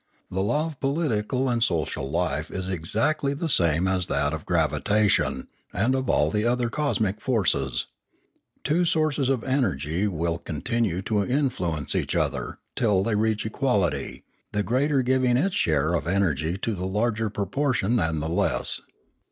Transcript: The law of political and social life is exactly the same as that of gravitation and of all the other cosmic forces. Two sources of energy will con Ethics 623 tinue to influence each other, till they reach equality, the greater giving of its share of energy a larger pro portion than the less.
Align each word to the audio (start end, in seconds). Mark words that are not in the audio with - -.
The 0.31 0.41
law 0.41 0.65
of 0.65 0.79
political 0.79 1.47
and 1.47 1.61
social 1.61 2.09
life 2.09 2.49
is 2.49 2.67
exactly 2.69 3.35
the 3.35 3.47
same 3.47 3.87
as 3.87 4.07
that 4.07 4.33
of 4.33 4.47
gravitation 4.47 5.47
and 5.71 5.93
of 5.93 6.09
all 6.09 6.31
the 6.31 6.43
other 6.43 6.71
cosmic 6.71 7.21
forces. 7.21 7.85
Two 8.63 8.83
sources 8.83 9.29
of 9.29 9.43
energy 9.43 10.07
will 10.07 10.39
con 10.39 10.55
Ethics 10.55 10.69
623 10.71 10.95
tinue 10.97 11.05
to 11.05 11.31
influence 11.31 11.93
each 11.93 12.15
other, 12.15 12.57
till 12.75 13.03
they 13.03 13.13
reach 13.13 13.45
equality, 13.45 14.23
the 14.53 14.63
greater 14.63 15.03
giving 15.03 15.37
of 15.37 15.45
its 15.45 15.55
share 15.55 15.93
of 15.93 16.07
energy 16.07 16.57
a 16.65 16.71
larger 16.71 17.29
pro 17.29 17.45
portion 17.45 17.97
than 17.97 18.21
the 18.21 18.27
less. 18.27 18.81